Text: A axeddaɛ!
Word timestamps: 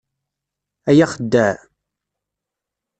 A 0.89 0.91
axeddaɛ! 1.03 1.55